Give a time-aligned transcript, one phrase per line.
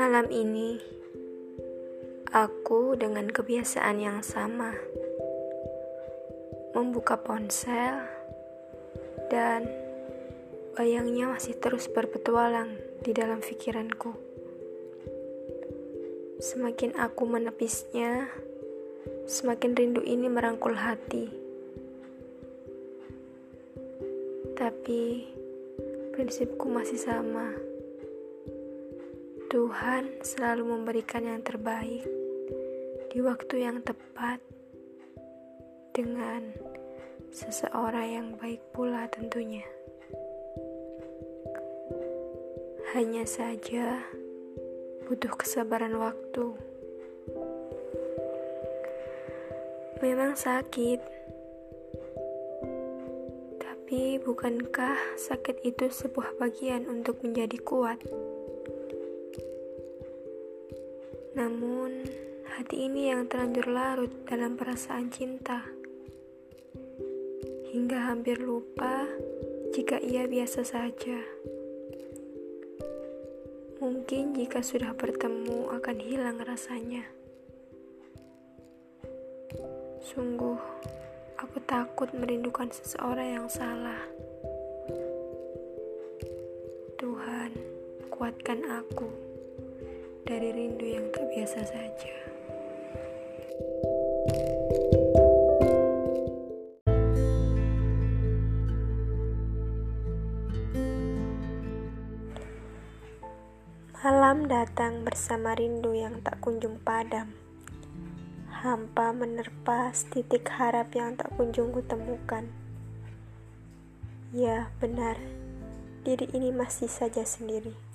[0.00, 0.80] Malam ini,
[2.32, 4.72] aku dengan kebiasaan yang sama
[6.72, 8.00] membuka ponsel
[9.28, 9.68] dan
[10.72, 14.16] bayangnya masih terus berpetualang di dalam pikiranku.
[16.40, 18.32] Semakin aku menepisnya,
[19.28, 21.28] semakin rindu ini merangkul hati.
[24.56, 25.28] Tapi
[26.16, 27.69] prinsipku masih sama.
[29.50, 32.06] Tuhan selalu memberikan yang terbaik
[33.10, 34.38] di waktu yang tepat
[35.90, 36.54] dengan
[37.34, 39.66] seseorang yang baik pula tentunya.
[42.94, 43.98] Hanya saja
[45.10, 46.54] butuh kesabaran waktu.
[49.98, 51.02] Memang sakit
[53.58, 57.98] tapi bukankah sakit itu sebuah bagian untuk menjadi kuat?
[61.36, 62.06] Namun,
[62.56, 65.62] hati ini yang terlanjur larut dalam perasaan cinta,
[67.70, 69.06] hingga hampir lupa
[69.74, 71.18] jika ia biasa saja.
[73.80, 77.06] Mungkin jika sudah bertemu akan hilang rasanya.
[80.00, 80.58] Sungguh,
[81.40, 83.96] Aku takut merindukan seseorang yang salah.
[87.00, 87.56] Tuhan,
[88.12, 89.08] kuatkan aku
[90.30, 92.14] dari rindu yang tak biasa saja.
[103.98, 107.34] Malam datang bersama rindu yang tak kunjung padam
[108.62, 112.46] hampa menerpa titik harap yang tak kunjung kutemukan.
[114.30, 115.18] Ya, benar,
[116.06, 117.89] diri ini masih saja sendiri.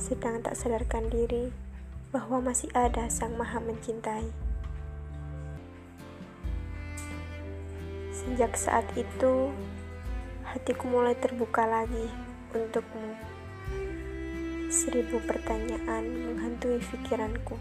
[0.00, 1.52] Sedang tak sadarkan diri
[2.08, 4.32] bahwa masih ada Sang Maha Mencintai.
[8.08, 9.52] Sejak saat itu,
[10.48, 12.08] hatiku mulai terbuka lagi
[12.56, 13.12] untukmu.
[14.72, 17.60] Seribu pertanyaan menghantui pikiranku.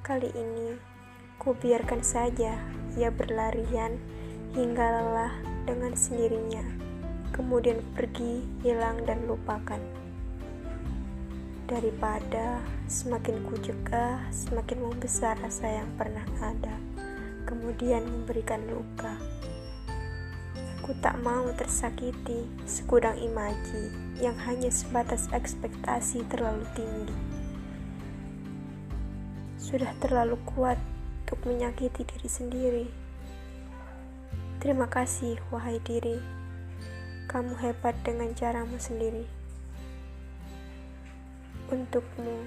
[0.00, 0.80] Kali ini,
[1.36, 2.56] ku biarkan saja
[2.96, 4.00] ia berlarian
[4.56, 5.36] hingga lelah
[5.68, 6.64] dengan sendirinya,
[7.36, 10.05] kemudian pergi, hilang, dan lupakan.
[11.66, 16.78] Daripada semakin ku cegah, semakin membesar rasa yang pernah ada,
[17.42, 19.18] kemudian memberikan luka.
[20.86, 23.90] Ku tak mau tersakiti sekudang imaji
[24.22, 27.36] yang hanya sebatas ekspektasi terlalu tinggi
[29.66, 30.78] sudah terlalu kuat
[31.26, 32.86] untuk menyakiti diri sendiri.
[34.62, 36.22] Terima kasih, wahai diri.
[37.26, 39.26] Kamu hebat dengan caramu sendiri.
[41.66, 42.46] Untukmu,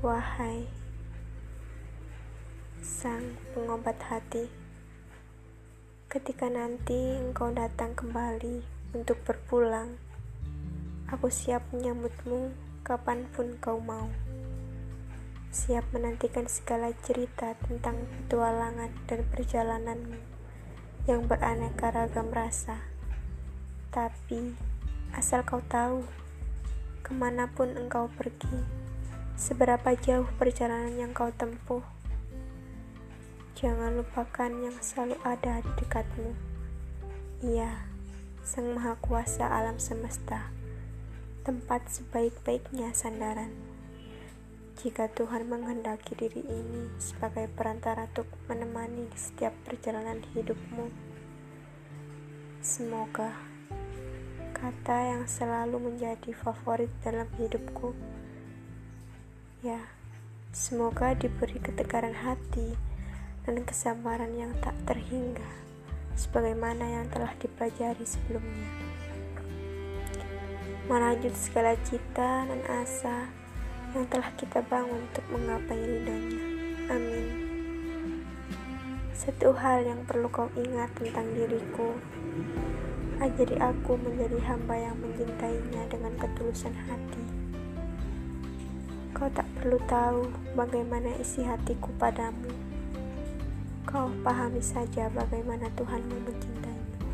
[0.00, 0.64] wahai
[2.80, 4.48] sang pengobat hati,
[6.08, 8.64] ketika nanti engkau datang kembali
[8.96, 10.00] untuk berpulang,
[11.12, 12.56] aku siap menyambutmu
[12.88, 14.08] kapan pun kau mau.
[15.52, 20.16] Siap menantikan segala cerita tentang petualangan dan perjalananmu
[21.04, 22.80] yang beraneka ragam rasa.
[23.92, 24.67] Tapi,
[25.16, 26.04] asal kau tahu,
[27.00, 28.60] ke mana pun engkau pergi,
[29.38, 31.84] seberapa jauh perjalanan yang kau tempuh,
[33.56, 36.32] jangan lupakan yang selalu ada di dekatmu.
[37.46, 37.86] Ia,
[38.44, 40.58] Sang Maha Kuasa alam semesta
[41.48, 43.48] tempat sebaik-baiknya sandaran.
[44.84, 50.92] Jika Tuhan menghendaki diri ini sebagai perantara untuk menemani setiap perjalanan hidupmu,
[52.60, 53.47] semoga
[54.58, 57.94] kata yang selalu menjadi favorit dalam hidupku,
[59.62, 59.78] ya,
[60.50, 62.74] semoga diberi ketegaran hati
[63.46, 65.46] dan kesabaran yang tak terhingga,
[66.18, 68.88] sebagaimana yang telah dipelajari sebelumnya
[70.88, 73.28] merajut segala cita dan asa
[73.92, 76.44] yang telah kita bangun untuk menggapai ridhonya.
[76.88, 77.26] Amin.
[79.12, 81.92] Satu hal yang perlu kau ingat tentang diriku,
[83.18, 87.24] ajari aku menjadi hamba yang mencintainya dengan ketulusan hati.
[89.10, 92.46] Kau tak perlu tahu bagaimana isi hatiku padamu.
[93.82, 97.10] Kau pahami saja bagaimana Tuhanmu mencintaimu.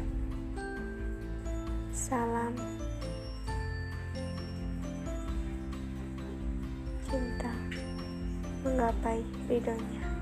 [1.95, 2.53] Salam
[7.09, 7.53] cinta
[8.61, 10.14] menggapai ridhonya.